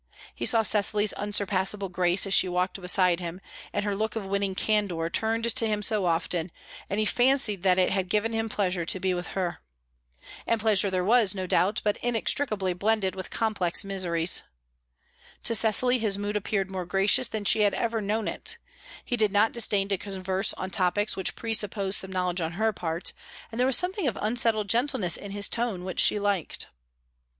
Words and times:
He 0.33 0.47
saw 0.47 0.63
Cecily's 0.63 1.13
unsurpassable 1.13 1.89
grace 1.89 2.25
as 2.25 2.33
she 2.33 2.47
walked 2.49 2.81
beside 2.81 3.19
him, 3.19 3.39
and 3.71 3.85
her 3.85 3.95
look 3.95 4.15
of 4.15 4.25
winning 4.25 4.55
candour 4.55 5.11
turned 5.11 5.43
to 5.55 5.67
him 5.67 5.83
so 5.83 6.05
often, 6.07 6.51
and 6.89 6.99
he 6.99 7.05
fancied 7.05 7.61
that 7.61 7.77
it 7.77 7.91
had 7.91 8.09
given 8.09 8.33
him 8.33 8.49
pleasure 8.49 8.83
to 8.83 8.99
be 8.99 9.13
with 9.13 9.27
her. 9.37 9.59
And 10.47 10.59
pleasure 10.59 10.89
there 10.89 11.03
was, 11.05 11.35
no 11.35 11.45
doubt, 11.45 11.81
but 11.83 11.97
inextricably 11.97 12.73
blended 12.73 13.13
with 13.13 13.29
complex 13.29 13.83
miseries. 13.83 14.41
To 15.43 15.53
Cecily 15.53 15.99
his 15.99 16.17
mood 16.17 16.35
appeared 16.35 16.71
more 16.71 16.87
gracious 16.87 17.27
than 17.27 17.45
she 17.45 17.61
had 17.61 17.75
ever 17.75 18.01
known 18.01 18.27
it; 18.27 18.57
he 19.05 19.15
did 19.15 19.31
not 19.31 19.51
disdain 19.51 19.87
to 19.89 19.99
converse 19.99 20.51
on 20.55 20.71
topics 20.71 21.15
which 21.15 21.35
presupposed 21.35 21.99
some 21.99 22.11
knowledge 22.11 22.41
on 22.41 22.53
her 22.53 22.73
part, 22.73 23.13
and 23.51 23.59
there 23.59 23.67
was 23.67 23.77
something 23.77 24.07
of 24.07 24.17
unusual 24.19 24.63
gentleness 24.63 25.15
in 25.15 25.29
his 25.29 25.47
tone 25.47 25.83
which 25.83 25.99
she 25.99 26.17
liked. 26.17 26.69